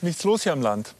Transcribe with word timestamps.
nichts 0.00 0.24
los 0.24 0.42
hier 0.42 0.52
am 0.52 0.62
Land. 0.62 0.94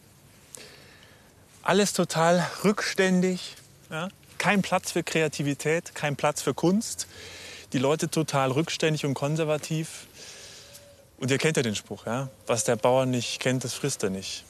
Alles 1.63 1.93
total 1.93 2.47
rückständig, 2.65 3.57
ja? 3.91 4.09
kein 4.39 4.63
Platz 4.63 4.93
für 4.93 5.03
Kreativität, 5.03 5.95
kein 5.95 6.17
Platz 6.17 6.41
für 6.43 6.55
Kunst. 6.55 7.07
Die 7.73 7.79
Leute 7.79 8.09
total 8.09 8.51
rückständig 8.51 9.05
und 9.05 9.15
konservativ. 9.15 10.07
Und 11.19 11.31
ihr 11.31 11.39
kennt 11.39 11.57
ja 11.57 11.63
den 11.63 11.75
Spruch, 11.75 12.07
ja? 12.07 12.31
was 12.47 12.65
der 12.65 12.77
Bauer 12.77 13.05
nicht 13.05 13.41
kennt, 13.41 13.65
das 13.65 13.75
frisst 13.75 14.03
er 14.03 14.11
nicht. 14.11 14.45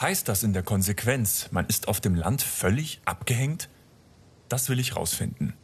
Heißt 0.00 0.26
das 0.28 0.42
in 0.42 0.52
der 0.52 0.64
Konsequenz, 0.64 1.48
man 1.52 1.66
ist 1.66 1.86
auf 1.86 2.00
dem 2.00 2.16
Land 2.16 2.42
völlig 2.42 3.00
abgehängt? 3.04 3.68
Das 4.48 4.68
will 4.68 4.80
ich 4.80 4.96
rausfinden. 4.96 5.54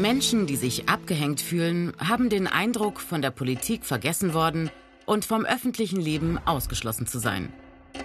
Menschen, 0.00 0.46
die 0.46 0.56
sich 0.56 0.88
abgehängt 0.88 1.40
fühlen, 1.40 1.92
haben 1.98 2.28
den 2.28 2.46
Eindruck, 2.46 3.00
von 3.00 3.22
der 3.22 3.30
Politik 3.30 3.84
vergessen 3.84 4.34
worden 4.34 4.70
und 5.06 5.24
vom 5.24 5.44
öffentlichen 5.44 6.00
Leben 6.00 6.38
ausgeschlossen 6.44 7.06
zu 7.06 7.18
sein. 7.18 7.52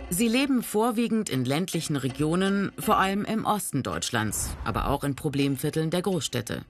Sie 0.09 0.27
leben 0.27 0.61
vorwiegend 0.61 1.29
in 1.29 1.45
ländlichen 1.45 1.95
Regionen, 1.95 2.71
vor 2.77 2.97
allem 2.97 3.23
im 3.23 3.45
Osten 3.45 3.83
Deutschlands, 3.83 4.55
aber 4.63 4.89
auch 4.89 5.03
in 5.03 5.15
Problemvierteln 5.15 5.89
der 5.89 6.01
Großstädte. 6.01 6.63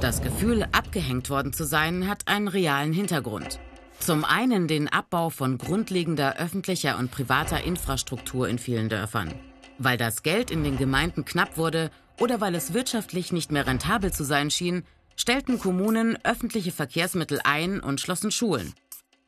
Das 0.00 0.22
Gefühl, 0.22 0.66
abgehängt 0.72 1.28
worden 1.28 1.52
zu 1.52 1.64
sein, 1.64 2.08
hat 2.08 2.26
einen 2.26 2.48
realen 2.48 2.92
Hintergrund. 2.92 3.58
Zum 3.98 4.24
einen 4.24 4.68
den 4.68 4.88
Abbau 4.88 5.28
von 5.28 5.58
grundlegender 5.58 6.36
öffentlicher 6.36 6.98
und 6.98 7.10
privater 7.10 7.64
Infrastruktur 7.64 8.48
in 8.48 8.58
vielen 8.58 8.88
Dörfern. 8.88 9.34
Weil 9.78 9.96
das 9.96 10.22
Geld 10.22 10.50
in 10.50 10.62
den 10.64 10.76
Gemeinden 10.78 11.24
knapp 11.24 11.58
wurde 11.58 11.90
oder 12.20 12.40
weil 12.40 12.54
es 12.54 12.74
wirtschaftlich 12.74 13.32
nicht 13.32 13.52
mehr 13.52 13.66
rentabel 13.66 14.12
zu 14.12 14.24
sein 14.24 14.50
schien, 14.50 14.84
stellten 15.16 15.58
Kommunen 15.58 16.18
öffentliche 16.24 16.72
Verkehrsmittel 16.72 17.40
ein 17.44 17.80
und 17.80 18.00
schlossen 18.00 18.30
Schulen. 18.30 18.72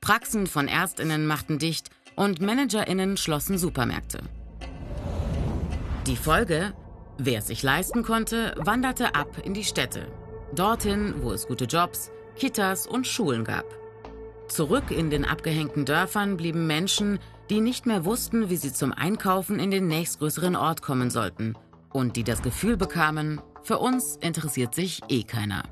Praxen 0.01 0.47
von 0.47 0.69
Ärztinnen 0.69 1.27
machten 1.27 1.59
dicht 1.59 1.91
und 2.17 2.41
Managerinnen 2.41 3.17
schlossen 3.17 3.59
Supermärkte. 3.59 4.21
Die 6.07 6.17
Folge? 6.17 6.73
Wer 7.19 7.41
es 7.41 7.49
sich 7.49 7.63
leisten 7.63 8.03
konnte, 8.03 8.55
wanderte 8.57 9.15
ab 9.15 9.43
in 9.45 9.53
die 9.53 9.65
Städte. 9.65 10.07
Dorthin, 10.55 11.15
wo 11.23 11.33
es 11.33 11.47
gute 11.47 11.67
Jobs, 11.67 12.11
Kitas 12.37 12.87
und 12.87 13.07
Schulen 13.07 13.45
gab. 13.45 13.67
Zurück 14.49 14.91
in 14.91 15.11
den 15.11 15.25
abgehängten 15.25 15.85
Dörfern 15.85 16.37
blieben 16.37 16.67
Menschen, 16.67 17.19
die 17.51 17.61
nicht 17.61 17.85
mehr 17.85 18.05
wussten, 18.05 18.49
wie 18.49 18.57
sie 18.57 18.73
zum 18.73 18.93
Einkaufen 18.93 19.61
in 19.61 19.71
den 19.71 19.87
nächstgrößeren 19.87 20.57
Ort 20.57 20.83
kommen 20.83 21.11
sollten 21.11 21.55
und 21.93 22.17
die 22.17 22.25
das 22.25 22.43
Gefühl 22.43 22.77
bekamen, 22.77 23.41
für 23.63 23.79
uns 23.79 24.17
interessiert 24.17 24.75
sich 24.75 25.01
eh 25.09 25.23
keiner. 25.23 25.65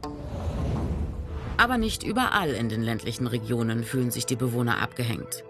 Aber 1.56 1.78
nicht 1.78 2.02
überall 2.02 2.50
in 2.50 2.68
den 2.68 2.82
ländlichen 2.82 3.26
Regionen 3.26 3.82
fühlen 3.82 4.10
sich 4.10 4.26
die 4.26 4.36
Bewohner 4.36 4.80
abgehängt. 4.80 5.42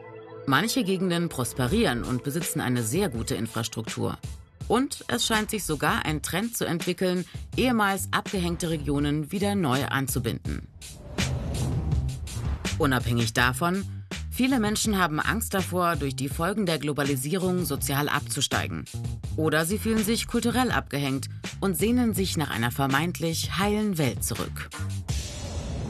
Manche 0.47 0.83
Gegenden 0.83 1.29
prosperieren 1.29 2.05
und 2.05 2.25
besitzen 2.25 2.61
eine 2.61 2.83
sehr 2.83 3.11
gute 3.11 3.35
Infrastruktur. 3.35 4.17
Und 4.67 5.05
es 5.09 5.27
scheint 5.27 5.51
sich 5.51 5.65
sogar 5.65 6.05
ein 6.07 6.23
Trend 6.23 6.57
zu 6.57 6.65
entwickeln, 6.65 7.27
ehemals 7.57 8.09
abgehängte 8.13 8.71
Regionen 8.71 9.33
wieder 9.33 9.55
neu 9.55 9.85
anzubinden. 9.85 10.69
Unabhängig 12.79 13.33
davon, 13.33 13.85
Viele 14.39 14.61
Menschen 14.61 14.97
haben 14.97 15.19
Angst 15.19 15.53
davor, 15.53 15.97
durch 15.97 16.15
die 16.15 16.29
Folgen 16.29 16.65
der 16.65 16.79
Globalisierung 16.79 17.65
sozial 17.65 18.09
abzusteigen. 18.09 18.85
Oder 19.37 19.67
sie 19.67 19.79
fühlen 19.79 20.05
sich 20.05 20.29
kulturell 20.29 20.71
abgehängt 20.71 21.29
und 21.61 21.77
sehnen 21.77 22.15
sich 22.15 22.37
nach 22.37 22.49
einer 22.49 22.71
vermeintlich 22.71 23.59
heilen 23.59 23.99
Welt 23.99 24.23
zurück. 24.23 24.71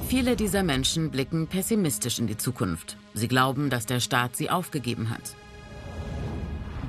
Viele 0.09 0.35
dieser 0.35 0.63
Menschen 0.63 1.11
blicken 1.11 1.47
pessimistisch 1.47 2.19
in 2.19 2.27
die 2.27 2.39
Zukunft. 2.39 2.97
Sie 3.13 3.29
glauben, 3.29 3.69
dass 3.69 3.85
der 3.85 4.01
Staat 4.01 4.35
sie 4.35 4.49
aufgegeben 4.49 5.11
hat. 5.11 5.37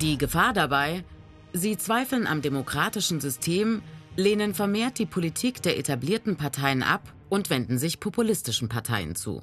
Die 0.00 0.16
Gefahr 0.16 0.54
dabei, 0.54 1.04
sie 1.52 1.76
zweifeln 1.76 2.26
am 2.26 2.40
demokratischen 2.40 3.20
System, 3.20 3.82
lehnen 4.16 4.54
vermehrt 4.54 4.98
die 4.98 5.04
Politik 5.04 5.60
der 5.60 5.78
etablierten 5.78 6.36
Parteien 6.36 6.82
ab 6.82 7.12
und 7.28 7.50
wenden 7.50 7.78
sich 7.78 8.00
populistischen 8.00 8.70
Parteien 8.70 9.14
zu. 9.14 9.42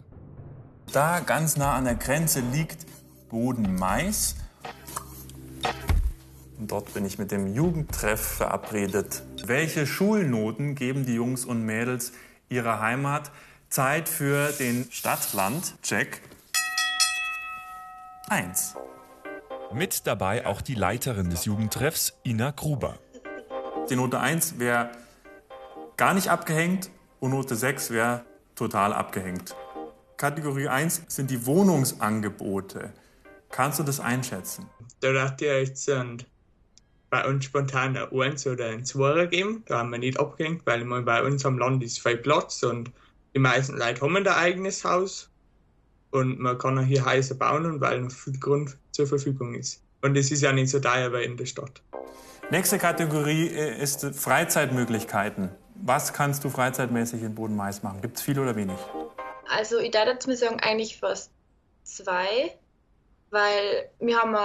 Da 0.94 1.20
ganz 1.20 1.58
nah 1.58 1.76
an 1.76 1.84
der 1.84 1.96
Grenze 1.96 2.40
liegt 2.40 2.86
Boden-Mais. 3.30 4.36
Und 6.58 6.72
dort 6.72 6.94
bin 6.94 7.06
ich 7.06 7.20
mit 7.20 7.32
dem 7.32 7.54
Jugendtreff 7.54 8.22
verabredet. 8.22 9.22
Welche 9.44 9.86
Schulnoten 9.86 10.76
geben 10.76 11.06
die 11.06 11.16
Jungs 11.16 11.46
und 11.46 11.66
Mädels 11.66 12.14
ihrer 12.50 12.80
Heimat? 12.80 13.32
Zeit 13.70 14.08
für 14.08 14.50
den 14.54 14.88
Stadt-Land-Check. 14.90 16.22
Eins. 18.30 18.76
Mit 19.74 20.08
dabei 20.08 20.46
auch 20.46 20.62
die 20.62 20.76
Leiterin 20.76 21.30
des 21.30 21.44
Jugendtreffs, 21.44 22.14
Ina 22.26 22.52
Gruber. 22.52 22.98
Die 23.90 23.98
Note 23.98 24.20
1 24.20 24.58
wäre 24.58 24.90
gar 25.98 26.14
nicht 26.14 26.30
abgehängt 26.30 26.90
und 27.20 27.32
Note 27.32 27.56
6 27.56 27.92
wäre 27.92 28.24
total 28.56 28.94
abgehängt. 28.94 29.54
Kategorie 30.18 30.68
1 30.68 31.04
sind 31.10 31.30
die 31.30 31.46
Wohnungsangebote. 31.46 32.92
Kannst 33.52 33.78
du 33.78 33.84
das 33.84 34.00
einschätzen? 34.00 34.66
Da 35.00 35.14
dachte 35.14 35.46
ich, 35.46 35.70
jetzt 35.70 35.86
sind 35.86 36.26
bei 37.12 37.24
uns 37.28 37.46
spontan 37.46 37.96
ein 37.96 38.12
1 38.12 38.48
oder 38.48 38.66
ein 38.66 38.84
2 38.84 39.28
geben. 39.28 39.64
Da 39.68 39.78
haben 39.78 39.92
wir 39.92 40.00
nicht 40.00 40.20
abgehängt, 40.20 40.66
weil 40.66 40.82
immer 40.82 41.04
bei 41.04 41.24
uns 41.24 41.46
am 41.46 41.60
Land 41.60 41.84
ist 41.84 42.02
viel 42.02 42.18
Platz 42.18 42.64
und 42.64 42.92
die 43.36 43.40
meisten 43.40 43.78
Leute 43.78 44.02
haben 44.02 44.18
ein 44.18 44.28
eigenes 44.28 44.84
Haus. 44.84 45.30
Und 46.10 46.40
man 46.40 46.58
kann 46.58 46.80
auch 46.80 46.84
hier 46.84 47.06
Häuser 47.06 47.36
bauen, 47.36 47.66
und 47.66 47.82
weil 47.82 48.02
noch 48.02 48.12
viel 48.12 48.40
Grund 48.40 48.76
zur 48.92 49.06
Verfügung 49.06 49.54
ist. 49.54 49.84
Und 50.02 50.18
es 50.18 50.32
ist 50.32 50.42
ja 50.42 50.52
nicht 50.52 50.70
so 50.70 50.80
teuer 50.80 51.14
wie 51.14 51.26
in 51.26 51.38
der 51.38 51.46
Stadt. 51.46 51.84
Nächste 52.50 52.80
Kategorie 52.80 53.50
äh, 53.50 53.80
ist 53.80 54.04
Freizeitmöglichkeiten. 54.16 55.50
Was 55.76 56.12
kannst 56.12 56.44
du 56.44 56.50
freizeitmäßig 56.50 57.22
in 57.22 57.36
Bodenmais 57.36 57.84
machen? 57.84 58.02
Gibt 58.02 58.18
es 58.18 58.24
viel 58.24 58.40
oder 58.40 58.56
wenig? 58.56 58.80
Also 59.50 59.80
ich 59.80 59.92
darf 59.92 60.08
jetzt 60.08 60.28
mir 60.28 60.38
sagen, 60.38 60.60
eigentlich 60.60 60.98
fast 60.98 61.32
zwei, 61.84 62.56
weil 63.30 63.90
wir 64.00 64.18
haben 64.22 64.36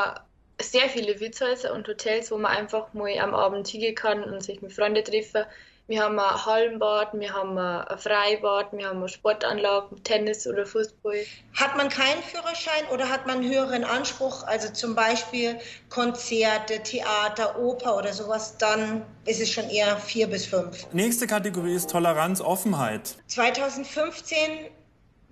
sehr 0.60 0.88
viele 0.88 1.18
Wirtshäuser 1.20 1.72
und 1.72 1.88
Hotels, 1.88 2.30
wo 2.30 2.38
man 2.38 2.56
einfach 2.56 2.92
mal 2.92 3.16
am 3.18 3.34
Abend 3.34 3.66
hingehen 3.68 3.94
kann 3.94 4.22
und 4.24 4.42
sich 4.42 4.62
mit 4.62 4.72
Freunden 4.72 5.04
treffen. 5.04 5.44
Wir 5.88 6.04
haben 6.04 6.18
ein 6.18 6.46
Hallenbad, 6.46 7.08
wir 7.14 7.34
haben 7.34 7.58
ein 7.58 7.98
Freibad, 7.98 8.72
wir 8.72 8.88
haben 8.88 8.98
eine 8.98 9.08
Sportanlage, 9.08 10.00
Tennis 10.04 10.46
oder 10.46 10.64
Fußball. 10.64 11.24
Hat 11.54 11.76
man 11.76 11.88
keinen 11.88 12.22
Führerschein 12.22 12.86
oder 12.92 13.10
hat 13.10 13.26
man 13.26 13.38
einen 13.38 13.52
höheren 13.52 13.84
Anspruch, 13.84 14.44
also 14.44 14.72
zum 14.72 14.94
Beispiel 14.94 15.58
Konzerte, 15.90 16.80
Theater, 16.84 17.58
Oper 17.58 17.96
oder 17.98 18.12
sowas, 18.12 18.56
dann 18.58 19.04
ist 19.26 19.42
es 19.42 19.50
schon 19.50 19.68
eher 19.68 19.96
vier 19.96 20.28
bis 20.28 20.46
fünf. 20.46 20.86
Nächste 20.92 21.26
Kategorie 21.26 21.74
ist 21.74 21.90
Toleranz, 21.90 22.40
Offenheit. 22.40 23.16
2015 23.26 24.70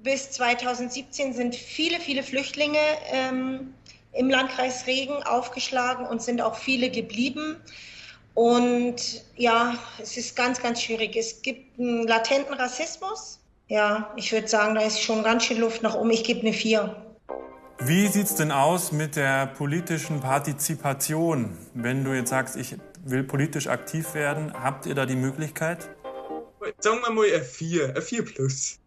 bis 0.02 0.30
2017 0.32 1.32
sind 1.32 1.54
viele, 1.54 2.00
viele 2.00 2.22
Flüchtlinge 2.22 2.78
ähm, 3.12 3.74
im 4.12 4.30
Landkreis 4.30 4.86
Regen 4.86 5.22
aufgeschlagen 5.22 6.06
und 6.06 6.22
sind 6.22 6.40
auch 6.40 6.56
viele 6.56 6.90
geblieben. 6.90 7.56
Und 8.34 9.24
ja, 9.36 9.74
es 10.00 10.16
ist 10.16 10.36
ganz, 10.36 10.62
ganz 10.62 10.82
schwierig. 10.82 11.16
Es 11.16 11.42
gibt 11.42 11.78
einen 11.78 12.06
latenten 12.06 12.54
Rassismus. 12.54 13.40
Ja, 13.68 14.12
ich 14.16 14.32
würde 14.32 14.48
sagen, 14.48 14.74
da 14.74 14.82
ist 14.82 15.00
schon 15.00 15.22
ganz 15.22 15.44
schön 15.44 15.60
Luft 15.60 15.82
nach 15.82 15.94
oben. 15.94 16.10
Ich 16.10 16.24
gebe 16.24 16.40
eine 16.40 16.52
4. 16.52 16.94
Wie 17.82 18.08
sieht 18.08 18.26
es 18.26 18.34
denn 18.34 18.50
aus 18.50 18.92
mit 18.92 19.16
der 19.16 19.46
politischen 19.46 20.20
Partizipation? 20.20 21.56
Wenn 21.74 22.04
du 22.04 22.12
jetzt 22.12 22.30
sagst, 22.30 22.56
ich 22.56 22.76
will 23.04 23.24
politisch 23.24 23.68
aktiv 23.68 24.12
werden, 24.14 24.52
habt 24.52 24.86
ihr 24.86 24.94
da 24.94 25.06
die 25.06 25.16
Möglichkeit? 25.16 25.88
Sagen 26.78 27.00
wir 27.02 27.10
mal 27.10 27.24
eine 27.26 27.42
4, 27.42 27.90
eine 27.90 28.02
4 28.02 28.24
plus 28.24 28.79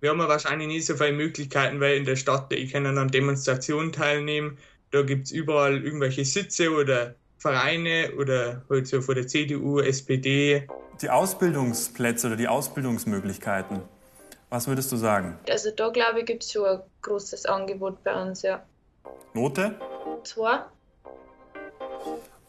wir 0.00 0.10
haben 0.10 0.18
wahrscheinlich 0.18 0.68
nicht 0.68 0.86
so 0.86 0.94
viele 0.94 1.12
Möglichkeiten, 1.12 1.80
weil 1.80 1.96
in 1.96 2.04
der 2.04 2.16
Stadt, 2.16 2.52
ich 2.52 2.72
kann 2.72 2.86
an 2.86 3.08
Demonstrationen 3.08 3.92
teilnehmen, 3.92 4.58
da 4.90 5.02
gibt 5.02 5.26
es 5.26 5.32
überall 5.32 5.84
irgendwelche 5.84 6.24
Sitze 6.24 6.72
oder 6.72 7.14
Vereine 7.38 8.12
oder 8.18 8.62
halt 8.68 8.86
so 8.86 9.00
von 9.00 9.14
der 9.14 9.26
CDU, 9.26 9.80
SPD. 9.80 10.66
Die 11.02 11.10
Ausbildungsplätze 11.10 12.28
oder 12.28 12.36
die 12.36 12.48
Ausbildungsmöglichkeiten, 12.48 13.82
was 14.50 14.66
würdest 14.66 14.90
du 14.90 14.96
sagen? 14.96 15.38
Also 15.48 15.70
da 15.70 15.90
glaube 15.90 16.20
ich, 16.20 16.26
gibt 16.26 16.42
es 16.42 16.52
schon 16.52 16.64
ein 16.64 16.80
großes 17.02 17.46
Angebot 17.46 18.02
bei 18.02 18.20
uns, 18.20 18.42
ja. 18.42 18.64
Note? 19.34 19.74
Zwei. 20.24 20.60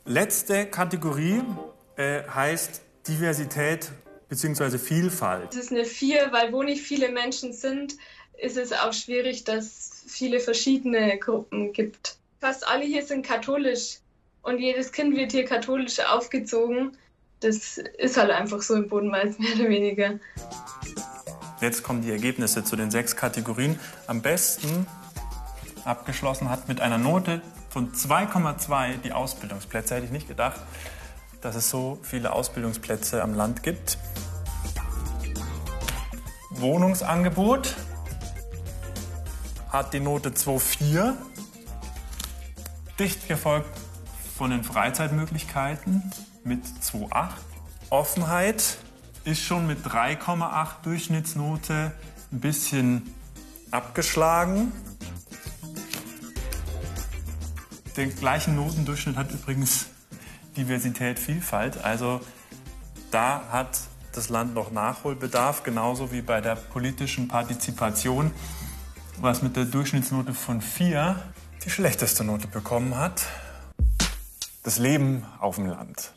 Letzte 0.06 0.66
Kategorie 0.66 1.44
äh, 1.98 2.24
heißt 2.24 2.82
Diversität 3.08 3.92
beziehungsweise 4.30 4.80
Vielfalt? 4.80 5.52
Es 5.52 5.58
ist 5.58 5.72
eine 5.72 5.86
Vier, 5.86 6.32
weil 6.32 6.54
wo 6.54 6.64
nicht 6.64 6.82
viele 6.82 7.10
Menschen 7.10 7.52
sind, 7.52 7.98
ist 8.38 8.58
es 8.58 8.72
auch 8.72 8.94
schwierig, 8.94 9.44
dass 9.44 9.66
es 9.66 10.04
viele 10.08 10.40
verschiedene 10.40 11.18
Gruppen 11.18 11.74
gibt. 11.74 12.18
Fast 12.40 12.68
alle 12.68 12.86
hier 12.86 13.06
sind 13.06 13.26
katholisch 13.26 13.98
und 14.44 14.60
jedes 14.60 14.92
Kind 14.92 15.16
wird 15.16 15.32
hier 15.32 15.46
katholisch 15.46 16.00
aufgezogen. 16.00 16.98
das 17.42 17.78
ist 17.78 18.18
halt 18.18 18.32
einfach 18.32 18.62
so 18.62 18.76
im 18.76 18.88
Bodenmais, 18.88 19.38
mehr 19.40 19.56
oder 19.56 19.70
weniger. 19.70 20.20
Jetzt 21.62 21.84
kommen 21.84 22.02
die 22.02 22.12
Ergebnisse 22.12 22.64
zu 22.64 22.78
den 22.78 22.90
sechs 22.90 23.18
Kategorien. 23.18 23.78
Am 24.08 24.22
besten 24.22 24.88
abgeschlossen 25.84 26.50
hat 26.50 26.70
mit 26.70 26.80
einer 26.80 26.98
Note 26.98 27.42
von 27.70 27.92
2,2 27.92 28.98
die 29.04 29.12
Ausbildungsplätze. 29.12 29.96
Hätte 29.96 30.06
ich 30.06 30.12
nicht 30.12 30.28
gedacht, 30.28 30.62
dass 31.42 31.56
es 31.56 31.70
so 31.70 32.00
viele 32.02 32.32
Ausbildungsplätze 32.32 33.22
am 33.22 33.34
Land 33.34 33.64
gibt. 33.64 33.98
Wohnungsangebot 36.62 37.76
hat 39.70 39.94
die 39.94 40.00
Note 40.00 40.30
2,4. 40.30 41.14
Dicht 42.98 43.28
gefolgt 43.28 43.70
von 44.38 44.52
den 44.52 44.64
Freizeitmöglichkeiten 44.64 46.12
mit 46.44 46.66
2,8. 46.66 47.30
Offenheit 47.90 48.78
ist 49.24 49.42
schon 49.42 49.68
mit 49.68 49.86
3,8 49.86 50.68
Durchschnittsnote 50.84 51.92
ein 52.32 52.40
bisschen 52.40 53.14
abgeschlagen. 53.72 54.72
Den 57.96 58.16
gleichen 58.16 58.56
Notendurchschnitt 58.56 59.18
hat 59.18 59.32
übrigens 59.32 59.88
Diversität, 60.58 61.20
Vielfalt. 61.20 61.84
Also 61.84 62.22
da 63.12 63.44
hat 63.52 63.80
das 64.14 64.30
Land 64.30 64.54
noch 64.54 64.72
Nachholbedarf, 64.72 65.64
genauso 65.64 66.12
wie 66.12 66.22
bei 66.22 66.42
der 66.42 66.56
politischen 66.56 67.28
Partizipation, 67.28 68.32
was 69.18 69.42
mit 69.42 69.56
der 69.56 69.66
Durchschnittsnote 69.66 70.34
von 70.34 70.62
4 70.62 71.22
die 71.64 71.70
schlechteste 71.70 72.24
Note 72.24 72.48
bekommen 72.48 72.98
hat. 72.98 73.26
Das 74.64 74.80
Leben 74.80 75.26
auf 75.40 75.56
dem 75.56 75.68
Land. 75.68 76.14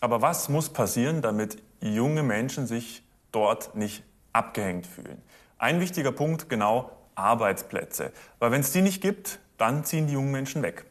Aber 0.00 0.20
was 0.20 0.48
muss 0.48 0.68
passieren, 0.68 1.22
damit 1.22 1.62
junge 1.80 2.22
Menschen 2.22 2.66
sich 2.66 3.02
dort 3.32 3.74
nicht 3.74 4.02
abgehängt 4.32 4.86
fühlen? 4.86 5.22
Ein 5.58 5.80
wichtiger 5.80 6.12
Punkt, 6.12 6.48
genau 6.48 6.90
Arbeitsplätze. 7.14 8.12
Weil 8.38 8.50
wenn 8.50 8.60
es 8.60 8.72
die 8.72 8.82
nicht 8.82 9.00
gibt, 9.00 9.38
dann 9.56 9.84
ziehen 9.84 10.06
die 10.06 10.12
jungen 10.12 10.32
Menschen 10.32 10.62
weg. 10.62 10.84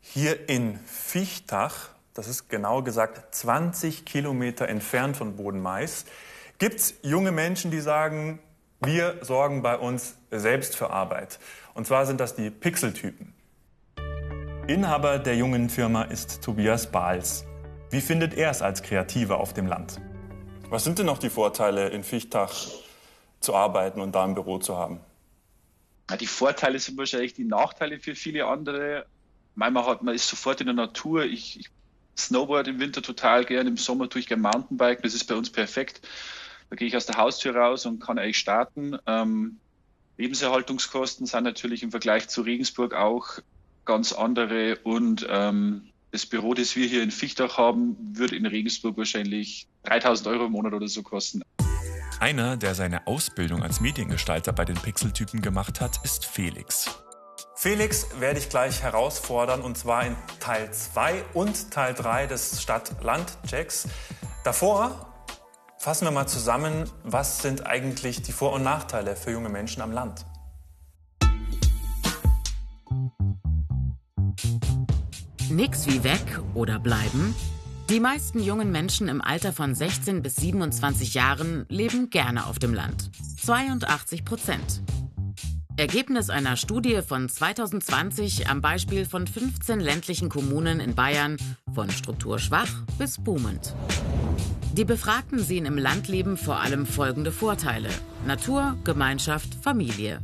Hier 0.00 0.48
in 0.48 0.78
Fichtach, 0.86 1.90
das 2.14 2.28
ist 2.28 2.48
genau 2.48 2.82
gesagt 2.82 3.34
20 3.34 4.04
Kilometer 4.04 4.68
entfernt 4.68 5.16
von 5.16 5.36
Bodenmais, 5.36 6.04
gibt 6.58 6.80
es 6.80 6.94
junge 7.02 7.32
Menschen, 7.32 7.70
die 7.70 7.80
sagen, 7.80 8.40
wir 8.82 9.18
sorgen 9.22 9.62
bei 9.62 9.76
uns 9.76 10.16
selbst 10.30 10.76
für 10.76 10.90
Arbeit. 10.90 11.38
Und 11.74 11.86
zwar 11.86 12.06
sind 12.06 12.20
das 12.20 12.34
die 12.34 12.50
Pixeltypen. 12.50 13.34
Inhaber 14.66 15.18
der 15.18 15.36
jungen 15.36 15.68
Firma 15.68 16.02
ist 16.02 16.42
Tobias 16.42 16.90
Bahls. 16.90 17.44
Wie 17.90 18.00
findet 18.00 18.34
er 18.34 18.50
es 18.50 18.62
als 18.62 18.82
Kreativer 18.82 19.38
auf 19.38 19.52
dem 19.52 19.66
Land? 19.66 20.00
Was 20.68 20.84
sind 20.84 20.98
denn 20.98 21.06
noch 21.06 21.18
die 21.18 21.30
Vorteile, 21.30 21.88
in 21.88 22.04
Fichtach 22.04 22.54
zu 23.40 23.54
arbeiten 23.54 24.00
und 24.00 24.14
da 24.14 24.24
ein 24.24 24.34
Büro 24.34 24.58
zu 24.58 24.76
haben? 24.76 25.00
Die 26.20 26.26
Vorteile 26.26 26.78
sind 26.78 26.96
wahrscheinlich 26.98 27.34
die 27.34 27.44
Nachteile 27.44 27.98
für 27.98 28.14
viele 28.14 28.46
andere. 28.46 29.06
Manchmal 29.54 29.86
hat 29.86 30.02
man 30.02 30.14
ist 30.14 30.28
sofort 30.28 30.60
in 30.60 30.66
der 30.66 30.74
Natur. 30.74 31.24
Ich, 31.24 31.58
ich 31.58 31.70
Snowboard 32.16 32.68
im 32.68 32.80
Winter 32.80 33.02
total 33.02 33.44
gern, 33.44 33.66
im 33.66 33.76
Sommer 33.76 34.08
tue 34.08 34.20
ich 34.20 34.26
gerne 34.26 34.42
Mountainbike. 34.42 35.02
Das 35.02 35.14
ist 35.14 35.24
bei 35.24 35.34
uns 35.34 35.50
perfekt. 35.50 36.06
Da 36.68 36.76
gehe 36.76 36.86
ich 36.86 36.96
aus 36.96 37.06
der 37.06 37.16
Haustür 37.16 37.56
raus 37.56 37.86
und 37.86 38.00
kann 38.00 38.18
eigentlich 38.18 38.38
starten. 38.38 38.96
Ähm, 39.06 39.58
Lebenserhaltungskosten 40.18 41.26
sind 41.26 41.44
natürlich 41.44 41.82
im 41.82 41.90
Vergleich 41.90 42.28
zu 42.28 42.42
Regensburg 42.42 42.94
auch 42.94 43.38
ganz 43.84 44.12
andere 44.12 44.76
und 44.84 45.26
ähm, 45.28 45.90
das 46.12 46.26
Büro, 46.26 46.54
das 46.54 46.76
wir 46.76 46.86
hier 46.86 47.02
in 47.02 47.10
Fichtach 47.10 47.56
haben, 47.56 47.96
würde 48.12 48.36
in 48.36 48.46
Regensburg 48.46 48.96
wahrscheinlich 48.96 49.66
3000 49.84 50.28
Euro 50.28 50.46
im 50.46 50.52
Monat 50.52 50.72
oder 50.72 50.88
so 50.88 51.02
kosten. 51.02 51.42
Einer, 52.20 52.56
der 52.56 52.74
seine 52.74 53.06
Ausbildung 53.06 53.62
als 53.62 53.80
Mediengestalter 53.80 54.52
bei 54.52 54.64
den 54.64 54.76
Pixeltypen 54.76 55.40
gemacht 55.40 55.80
hat, 55.80 56.04
ist 56.04 56.26
Felix. 56.26 57.02
Felix 57.54 58.06
werde 58.18 58.38
ich 58.38 58.48
gleich 58.48 58.82
herausfordern 58.82 59.62
und 59.62 59.76
zwar 59.76 60.06
in 60.06 60.16
Teil 60.40 60.72
2 60.72 61.24
und 61.34 61.70
Teil 61.70 61.94
3 61.94 62.26
des 62.26 62.62
Stadt-Land-Checks. 62.62 63.88
Davor 64.44 65.06
fassen 65.78 66.06
wir 66.06 66.10
mal 66.10 66.26
zusammen, 66.26 66.90
was 67.04 67.42
sind 67.42 67.66
eigentlich 67.66 68.22
die 68.22 68.32
Vor- 68.32 68.52
und 68.52 68.62
Nachteile 68.62 69.16
für 69.16 69.30
junge 69.30 69.48
Menschen 69.48 69.82
am 69.82 69.92
Land. 69.92 70.26
Nix 75.50 75.86
wie 75.86 76.04
weg 76.04 76.40
oder 76.54 76.78
bleiben. 76.78 77.34
Die 77.90 77.98
meisten 77.98 78.40
jungen 78.40 78.70
Menschen 78.70 79.08
im 79.08 79.20
Alter 79.20 79.52
von 79.52 79.74
16 79.74 80.22
bis 80.22 80.36
27 80.36 81.14
Jahren 81.14 81.66
leben 81.68 82.08
gerne 82.08 82.46
auf 82.46 82.60
dem 82.60 82.72
Land. 82.72 83.10
82 83.42 84.24
Prozent. 84.24 84.80
Ergebnis 85.80 86.28
einer 86.28 86.58
Studie 86.58 87.00
von 87.00 87.26
2020 87.26 88.50
am 88.50 88.60
Beispiel 88.60 89.06
von 89.06 89.26
15 89.26 89.80
ländlichen 89.80 90.28
Kommunen 90.28 90.78
in 90.78 90.94
Bayern, 90.94 91.38
von 91.74 91.88
strukturschwach 91.88 92.68
bis 92.98 93.16
boomend. 93.16 93.74
Die 94.74 94.84
Befragten 94.84 95.38
sehen 95.38 95.64
im 95.64 95.78
Landleben 95.78 96.36
vor 96.36 96.60
allem 96.60 96.84
folgende 96.84 97.32
Vorteile. 97.32 97.88
Natur, 98.26 98.76
Gemeinschaft, 98.84 99.54
Familie. 99.54 100.20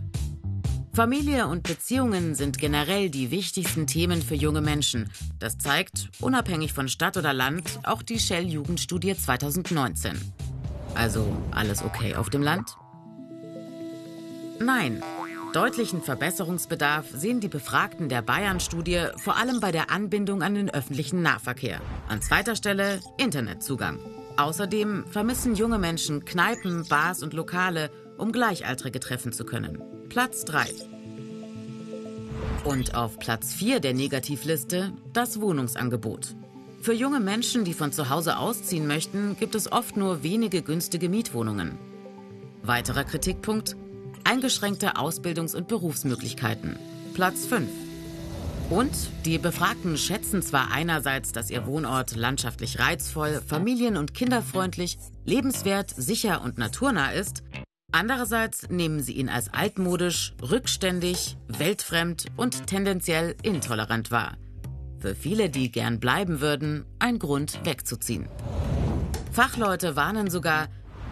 Familie 0.93 1.47
und 1.47 1.63
Beziehungen 1.63 2.35
sind 2.35 2.59
generell 2.59 3.09
die 3.09 3.31
wichtigsten 3.31 3.87
Themen 3.87 4.21
für 4.21 4.35
junge 4.35 4.61
Menschen. 4.61 5.11
Das 5.39 5.57
zeigt, 5.57 6.11
unabhängig 6.21 6.75
von 6.75 6.91
Stadt 6.91 7.17
oder 7.17 7.33
Land, 7.33 7.81
auch 7.83 8.03
die 8.03 8.19
Shell-Jugendstudie 8.19 9.17
2019. 9.17 10.21
Also 10.95 11.35
alles 11.51 11.83
okay 11.83 12.15
auf 12.15 12.29
dem 12.29 12.43
Land? 12.43 12.77
Nein. 14.61 15.03
Deutlichen 15.57 16.03
Verbesserungsbedarf 16.03 17.07
sehen 17.15 17.41
die 17.41 17.49
Befragten 17.49 18.11
der 18.11 18.21
Bayern-Studie 18.21 19.07
vor 19.17 19.39
allem 19.39 19.59
bei 19.59 19.73
der 19.73 19.91
Anbindung 19.91 20.43
an 20.43 20.55
den 20.55 20.69
öffentlichen 20.69 21.23
Nahverkehr. 21.23 21.81
An 22.09 22.21
zweiter 22.21 22.57
Stelle 22.57 23.01
Internetzugang. 23.17 23.99
Außerdem 24.37 25.07
vermissen 25.11 25.55
junge 25.55 25.79
Menschen 25.79 26.27
Kneipen, 26.27 26.87
Bars 26.87 27.23
und 27.23 27.33
Lokale, 27.33 27.91
um 28.19 28.33
Gleichaltrige 28.33 29.01
treffen 29.01 29.33
zu 29.33 29.47
können. 29.47 29.83
Platz 30.11 30.45
3. 30.45 30.67
Und 32.65 32.95
auf 32.95 33.19
Platz 33.19 33.55
4 33.55 33.81
der 33.81 33.95
Negativliste 33.95 34.93
das 35.15 35.41
Wohnungsangebot. 35.41 36.37
Für 36.83 36.93
junge 36.93 37.21
Menschen, 37.21 37.65
die 37.65 37.73
von 37.73 37.93
zu 37.93 38.11
Hause 38.11 38.37
ausziehen 38.37 38.87
möchten, 38.87 39.39
gibt 39.41 39.55
es 39.55 39.73
oft 39.73 39.97
nur 39.97 40.23
wenige 40.23 40.61
günstige 40.61 41.09
Mietwohnungen. 41.09 41.79
Weiterer 42.63 43.05
Kritikpunkt: 43.05 43.75
eingeschränkte 44.27 44.97
Ausbildungs- 44.97 45.55
und 45.55 45.69
Berufsmöglichkeiten. 45.69 46.77
Platz 47.15 47.47
5. 47.47 47.69
Und 48.69 48.91
die 49.25 49.39
Befragten 49.39 49.97
schätzen 49.97 50.43
zwar 50.43 50.73
einerseits, 50.73 51.31
dass 51.31 51.51
ihr 51.51 51.67
Wohnort 51.67 52.17
landschaftlich 52.17 52.81
reizvoll, 52.81 53.41
familien- 53.47 53.97
und 53.97 54.13
kinderfreundlich, 54.13 54.99
lebenswert, 55.25 55.91
sicher 55.97 56.43
und 56.43 56.59
naturnah 56.59 57.13
ist, 57.13 57.43
Andererseits 57.93 58.69
nehmen 58.69 59.01
sie 59.01 59.13
ihn 59.13 59.31
als 59.31 59.55
altmodisch, 59.55 60.35
rückständig, 60.43 61.39
weltfremd 61.49 62.27
und 62.37 62.67
tendenziell 62.67 63.37
intolerant 63.43 64.11
wahr. 64.11 64.37
Für 64.99 65.15
viele, 65.15 65.49
die 65.49 65.71
gern 65.71 65.99
bleiben 65.99 66.41
würden, 66.43 66.85
ein 66.99 67.19
Grund 67.19 67.61
wegzuziehen. 67.65 68.29
Fachleute 69.31 69.97
warnen 69.97 70.29
sogar, 70.29 70.69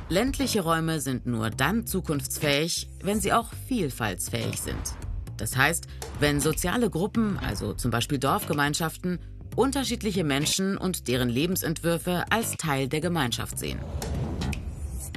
ländliche 0.08 0.62
Räume 0.62 1.00
sind 1.00 1.26
nur 1.26 1.50
dann 1.50 1.86
zukunftsfähig, 1.86 2.88
wenn 3.02 3.20
sie 3.20 3.32
auch 3.32 3.50
vielfaltsfähig 3.68 4.60
sind. 4.60 4.94
Das 5.36 5.56
heißt, 5.56 5.86
wenn 6.20 6.40
soziale 6.40 6.90
Gruppen, 6.90 7.38
also 7.38 7.74
zum 7.74 7.90
Beispiel 7.90 8.18
Dorfgemeinschaften, 8.18 9.18
unterschiedliche 9.56 10.24
Menschen 10.24 10.76
und 10.76 11.08
deren 11.08 11.28
Lebensentwürfe 11.28 12.24
als 12.30 12.56
Teil 12.56 12.88
der 12.88 13.00
Gemeinschaft 13.00 13.58
sehen. 13.58 13.78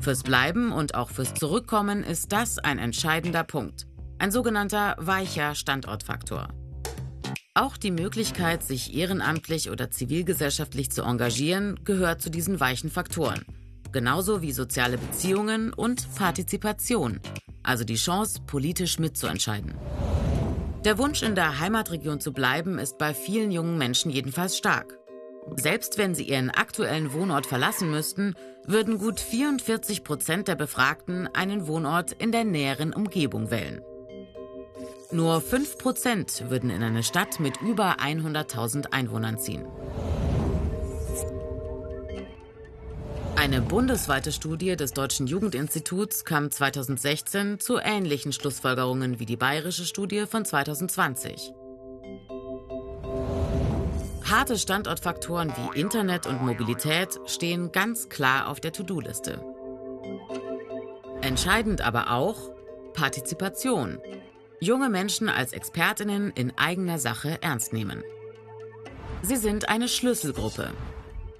Fürs 0.01 0.23
Bleiben 0.23 0.71
und 0.71 0.95
auch 0.95 1.09
fürs 1.09 1.33
Zurückkommen 1.33 2.03
ist 2.03 2.31
das 2.31 2.59
ein 2.59 2.79
entscheidender 2.79 3.43
Punkt. 3.43 3.87
Ein 4.19 4.31
sogenannter 4.31 4.95
weicher 4.99 5.53
Standortfaktor. 5.53 6.49
Auch 7.53 7.75
die 7.75 7.91
Möglichkeit, 7.91 8.63
sich 8.63 8.95
ehrenamtlich 8.95 9.69
oder 9.71 9.89
zivilgesellschaftlich 9.89 10.91
zu 10.91 11.01
engagieren, 11.01 11.79
gehört 11.83 12.21
zu 12.21 12.29
diesen 12.29 12.59
weichen 12.59 12.91
Faktoren. 12.91 13.43
Genauso 13.91 14.41
wie 14.41 14.51
soziale 14.51 14.97
Beziehungen 14.97 15.73
und 15.73 16.13
Partizipation, 16.15 17.19
also 17.63 17.83
die 17.83 17.95
Chance, 17.95 18.41
politisch 18.45 18.99
mitzuentscheiden. 18.99 19.73
Der 20.85 20.97
Wunsch, 20.97 21.23
in 21.23 21.35
der 21.35 21.59
Heimatregion 21.59 22.19
zu 22.19 22.31
bleiben, 22.31 22.79
ist 22.79 22.97
bei 22.97 23.13
vielen 23.13 23.51
jungen 23.51 23.77
Menschen 23.77 24.11
jedenfalls 24.11 24.57
stark. 24.57 24.97
Selbst 25.55 25.97
wenn 25.97 26.13
sie 26.13 26.23
ihren 26.23 26.49
aktuellen 26.49 27.13
Wohnort 27.13 27.45
verlassen 27.45 27.89
müssten, 27.89 28.35
würden 28.65 28.97
gut 28.97 29.19
44 29.19 30.03
Prozent 30.03 30.47
der 30.47 30.55
Befragten 30.55 31.27
einen 31.33 31.67
Wohnort 31.67 32.11
in 32.11 32.31
der 32.31 32.43
näheren 32.43 32.93
Umgebung 32.93 33.49
wählen. 33.49 33.81
Nur 35.11 35.39
5 35.39 35.77
Prozent 35.77 36.43
würden 36.49 36.69
in 36.69 36.83
eine 36.83 37.01
Stadt 37.01 37.39
mit 37.39 37.61
über 37.61 37.97
100.000 37.99 38.91
Einwohnern 38.91 39.39
ziehen. 39.39 39.65
Eine 43.47 43.61
bundesweite 43.61 44.33
Studie 44.33 44.75
des 44.75 44.91
Deutschen 44.91 45.25
Jugendinstituts 45.25 46.25
kam 46.25 46.51
2016 46.51 47.61
zu 47.61 47.77
ähnlichen 47.77 48.33
Schlussfolgerungen 48.33 49.21
wie 49.21 49.25
die 49.25 49.37
bayerische 49.37 49.85
Studie 49.85 50.25
von 50.25 50.43
2020. 50.43 51.53
Harte 54.29 54.57
Standortfaktoren 54.57 55.53
wie 55.55 55.79
Internet 55.79 56.27
und 56.27 56.41
Mobilität 56.41 57.21
stehen 57.25 57.71
ganz 57.71 58.09
klar 58.09 58.49
auf 58.49 58.59
der 58.59 58.73
To-Do-Liste. 58.73 59.41
Entscheidend 61.21 61.79
aber 61.79 62.11
auch 62.11 62.51
Partizipation. 62.93 63.99
Junge 64.59 64.89
Menschen 64.89 65.29
als 65.29 65.53
Expertinnen 65.53 66.31
in 66.31 66.51
eigener 66.57 66.99
Sache 66.99 67.37
ernst 67.39 67.71
nehmen. 67.71 68.03
Sie 69.21 69.37
sind 69.37 69.69
eine 69.69 69.87
Schlüsselgruppe. 69.87 70.73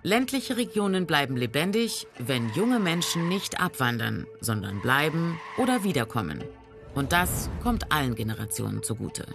Ländliche 0.08 0.56
Regionen 0.56 1.06
bleiben 1.06 1.36
lebendig, 1.36 2.08
wenn 2.18 2.48
junge 2.52 2.80
Menschen 2.80 3.28
nicht 3.28 3.60
abwandern, 3.60 4.26
sondern 4.40 4.80
bleiben 4.82 5.38
oder 5.58 5.84
wiederkommen. 5.84 6.46
Und 6.96 7.12
das 7.12 7.50
kommt 7.62 7.92
allen 7.92 8.16
Generationen 8.16 8.84
zugute. 8.84 9.26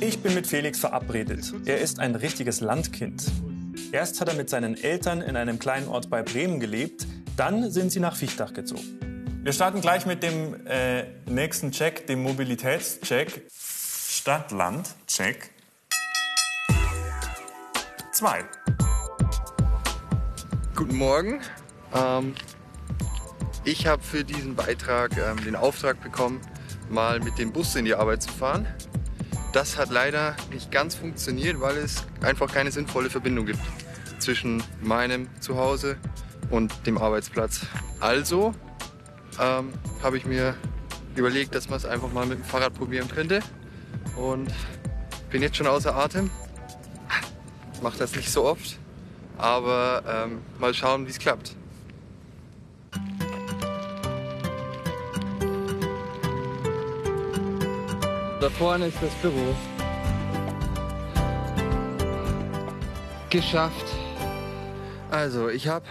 Ich 0.00 0.18
bin 0.18 0.34
mit 0.34 0.48
Felix 0.48 0.80
verabredet. 0.80 1.54
Er 1.66 1.78
ist 1.78 2.00
ein 2.00 2.16
richtiges 2.16 2.60
Landkind. 2.60 3.30
Erst 3.92 4.20
hat 4.20 4.26
er 4.26 4.34
mit 4.34 4.50
seinen 4.50 4.76
Eltern 4.76 5.20
in 5.20 5.36
einem 5.36 5.60
kleinen 5.60 5.86
Ort 5.86 6.10
bei 6.10 6.24
Bremen 6.24 6.58
gelebt, 6.58 7.06
dann 7.36 7.70
sind 7.70 7.92
sie 7.92 8.00
nach 8.00 8.16
Fichtach 8.16 8.52
gezogen. 8.52 9.38
Wir 9.44 9.52
starten 9.52 9.80
gleich 9.80 10.04
mit 10.04 10.24
dem 10.24 10.66
äh, 10.66 11.04
nächsten 11.30 11.70
Check, 11.70 12.08
dem 12.08 12.24
Mobilitätscheck. 12.24 13.48
Stadt-Land-Check. 13.54 15.50
2. 18.10 18.44
Guten 20.78 20.96
Morgen. 20.96 21.40
Ähm, 21.92 22.36
ich 23.64 23.88
habe 23.88 24.00
für 24.00 24.22
diesen 24.22 24.54
Beitrag 24.54 25.10
ähm, 25.18 25.42
den 25.44 25.56
Auftrag 25.56 26.00
bekommen, 26.00 26.40
mal 26.88 27.18
mit 27.18 27.36
dem 27.36 27.52
Bus 27.52 27.74
in 27.74 27.84
die 27.84 27.96
Arbeit 27.96 28.22
zu 28.22 28.30
fahren. 28.30 28.64
Das 29.52 29.76
hat 29.76 29.90
leider 29.90 30.36
nicht 30.52 30.70
ganz 30.70 30.94
funktioniert, 30.94 31.60
weil 31.60 31.78
es 31.78 32.06
einfach 32.20 32.52
keine 32.52 32.70
sinnvolle 32.70 33.10
Verbindung 33.10 33.46
gibt 33.46 33.58
zwischen 34.20 34.62
meinem 34.80 35.28
Zuhause 35.40 35.96
und 36.48 36.86
dem 36.86 36.96
Arbeitsplatz. 36.96 37.62
Also 37.98 38.54
ähm, 39.40 39.72
habe 40.00 40.16
ich 40.16 40.26
mir 40.26 40.54
überlegt, 41.16 41.56
dass 41.56 41.68
man 41.68 41.78
es 41.78 41.86
einfach 41.86 42.12
mal 42.12 42.24
mit 42.24 42.38
dem 42.38 42.44
Fahrrad 42.44 42.74
probieren 42.74 43.08
könnte. 43.08 43.40
Und 44.14 44.54
bin 45.28 45.42
jetzt 45.42 45.56
schon 45.56 45.66
außer 45.66 45.96
Atem. 45.96 46.30
Mache 47.82 47.98
das 47.98 48.14
nicht 48.14 48.30
so 48.30 48.44
oft, 48.44 48.78
aber 49.38 50.02
ähm, 50.06 50.42
mal 50.58 50.74
schauen, 50.74 51.06
wie 51.06 51.10
es 51.10 51.18
klappt. 51.18 51.54
Da 58.40 58.50
vorne 58.50 58.86
ist 58.86 58.98
das 59.02 59.14
Büro. 59.14 59.54
Geschafft. 63.30 63.86
Also, 65.10 65.48
ich 65.48 65.68
habe 65.68 65.86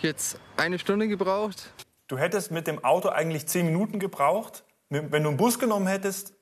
jetzt 0.00 0.40
eine 0.56 0.78
Stunde 0.78 1.08
gebraucht. 1.08 1.72
Du 2.06 2.16
hättest 2.18 2.50
mit 2.50 2.66
dem 2.66 2.84
Auto 2.84 3.08
eigentlich 3.10 3.46
10 3.46 3.66
Minuten 3.66 3.98
gebraucht. 3.98 4.64
Wenn 4.88 5.10
du 5.10 5.28
einen 5.28 5.36
Bus 5.36 5.58
genommen 5.58 5.86
hättest, 5.86 6.34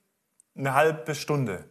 eine 0.57 0.75
halbe 0.75 1.15
Stunde. 1.15 1.65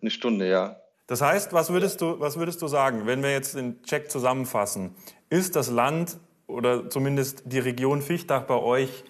Eine 0.00 0.10
Stunde, 0.10 0.48
ja. 0.48 0.80
Das 1.06 1.20
heißt, 1.20 1.52
was 1.52 1.70
würdest 1.70 2.00
du, 2.00 2.20
was 2.20 2.38
würdest 2.38 2.62
du 2.62 2.68
sagen, 2.68 3.06
wenn 3.06 3.22
wir 3.22 3.32
jetzt 3.32 3.54
den 3.54 3.82
Check 3.82 4.10
zusammenfassen? 4.10 4.94
Ist 5.30 5.56
das 5.56 5.68
Land 5.70 6.18
oder 6.46 6.88
zumindest 6.90 7.42
die 7.46 7.58
Region 7.58 8.02
Fichtach 8.02 8.44
bei 8.44 8.56
euch 8.56 9.04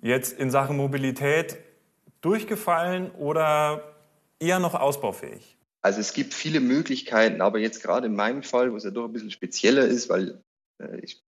jetzt 0.00 0.38
in 0.38 0.50
Sachen 0.50 0.76
Mobilität 0.76 1.58
durchgefallen 2.20 3.10
oder 3.12 3.94
eher 4.38 4.58
noch 4.58 4.74
ausbaufähig? 4.74 5.56
Also 5.82 6.00
es 6.00 6.12
gibt 6.12 6.34
viele 6.34 6.60
Möglichkeiten, 6.60 7.40
aber 7.40 7.58
jetzt 7.58 7.82
gerade 7.82 8.06
in 8.06 8.14
meinem 8.14 8.42
Fall, 8.42 8.72
wo 8.72 8.76
es 8.76 8.84
ja 8.84 8.90
doch 8.90 9.06
ein 9.06 9.12
bisschen 9.12 9.30
spezieller 9.30 9.86
ist, 9.86 10.08
weil 10.10 10.42
äh, 10.78 11.00
ich, 11.00 11.22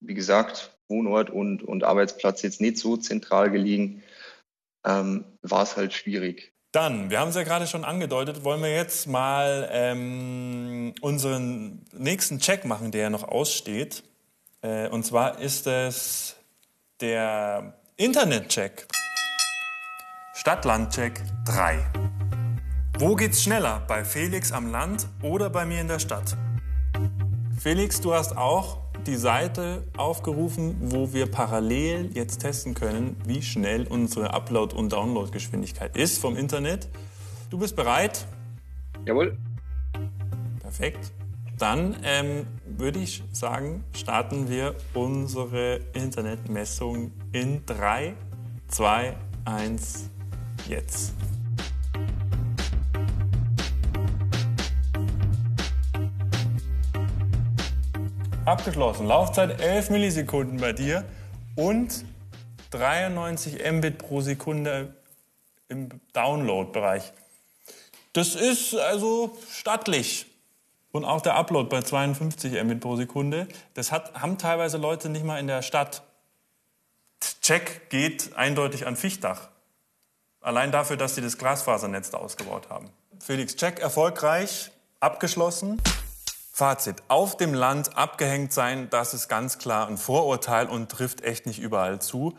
wie 0.00 0.14
gesagt, 0.14 0.76
Wohnort 0.88 1.30
und, 1.30 1.62
und 1.62 1.84
Arbeitsplatz 1.84 2.42
jetzt 2.42 2.60
nicht 2.60 2.78
so 2.78 2.96
zentral 2.96 3.50
gelegen, 3.50 4.02
ähm, 4.84 5.24
war 5.42 5.62
es 5.62 5.76
halt 5.76 5.92
schwierig. 5.92 6.51
Dann, 6.72 7.10
wir 7.10 7.20
haben 7.20 7.28
es 7.28 7.34
ja 7.34 7.42
gerade 7.42 7.66
schon 7.66 7.84
angedeutet, 7.84 8.44
wollen 8.44 8.62
wir 8.62 8.74
jetzt 8.74 9.06
mal 9.06 9.68
ähm, 9.70 10.94
unseren 11.02 11.84
nächsten 11.92 12.38
Check 12.38 12.64
machen, 12.64 12.90
der 12.92 13.02
ja 13.02 13.10
noch 13.10 13.24
aussteht. 13.24 14.02
Äh, 14.62 14.88
und 14.88 15.04
zwar 15.04 15.38
ist 15.38 15.66
es 15.66 16.34
der 17.02 17.74
Internet-Check. 17.98 18.86
Stadt-Land-Check 20.32 21.22
3. 21.44 21.78
Wo 22.98 23.16
geht's 23.16 23.42
schneller? 23.42 23.82
Bei 23.86 24.02
Felix 24.02 24.50
am 24.50 24.70
Land 24.70 25.06
oder 25.20 25.50
bei 25.50 25.66
mir 25.66 25.82
in 25.82 25.88
der 25.88 25.98
Stadt? 25.98 26.38
Felix, 27.60 28.00
du 28.00 28.14
hast 28.14 28.34
auch 28.34 28.81
die 29.06 29.16
Seite 29.16 29.82
aufgerufen, 29.96 30.76
wo 30.80 31.12
wir 31.12 31.26
parallel 31.30 32.10
jetzt 32.14 32.38
testen 32.38 32.74
können, 32.74 33.16
wie 33.26 33.42
schnell 33.42 33.86
unsere 33.86 34.32
Upload- 34.34 34.74
und 34.74 34.92
Downloadgeschwindigkeit 34.92 35.96
ist 35.96 36.18
vom 36.18 36.36
Internet. 36.36 36.88
Du 37.50 37.58
bist 37.58 37.76
bereit? 37.76 38.26
Jawohl. 39.04 39.36
Perfekt. 40.60 41.12
Dann 41.58 41.96
ähm, 42.02 42.46
würde 42.64 43.00
ich 43.00 43.22
sagen, 43.32 43.84
starten 43.94 44.48
wir 44.48 44.74
unsere 44.94 45.80
Internetmessung 45.92 47.12
in 47.32 47.64
3, 47.66 48.14
2, 48.68 49.16
1, 49.44 50.10
jetzt. 50.68 51.12
Abgeschlossen. 58.44 59.06
Laufzeit 59.06 59.60
11 59.60 59.90
Millisekunden 59.90 60.58
bei 60.58 60.72
dir 60.72 61.04
und 61.54 62.04
93 62.70 63.60
Mbit 63.70 63.98
pro 63.98 64.20
Sekunde 64.20 64.96
im 65.68 65.88
Download-Bereich. 66.12 67.12
Das 68.12 68.34
ist 68.34 68.74
also 68.74 69.38
stattlich. 69.48 70.26
Und 70.90 71.04
auch 71.04 71.20
der 71.20 71.36
Upload 71.36 71.68
bei 71.68 71.82
52 71.82 72.60
Mbit 72.64 72.80
pro 72.80 72.96
Sekunde. 72.96 73.46
Das 73.74 73.92
hat, 73.92 74.12
haben 74.20 74.38
teilweise 74.38 74.76
Leute 74.76 75.08
nicht 75.08 75.24
mal 75.24 75.38
in 75.38 75.46
der 75.46 75.62
Stadt. 75.62 76.02
Check 77.42 77.90
geht 77.90 78.36
eindeutig 78.36 78.88
an 78.88 78.96
Fichtach. 78.96 79.50
Allein 80.40 80.72
dafür, 80.72 80.96
dass 80.96 81.14
sie 81.14 81.20
das 81.20 81.38
Glasfasernetz 81.38 82.10
da 82.10 82.18
ausgebaut 82.18 82.68
haben. 82.70 82.90
Felix, 83.20 83.54
Check 83.54 83.78
erfolgreich, 83.78 84.72
abgeschlossen. 84.98 85.80
Fazit. 86.54 86.96
Auf 87.08 87.38
dem 87.38 87.54
Land 87.54 87.96
abgehängt 87.96 88.52
sein, 88.52 88.90
das 88.90 89.14
ist 89.14 89.28
ganz 89.28 89.56
klar 89.56 89.88
ein 89.88 89.96
Vorurteil 89.96 90.66
und 90.66 90.90
trifft 90.90 91.22
echt 91.22 91.46
nicht 91.46 91.58
überall 91.58 91.98
zu. 91.98 92.36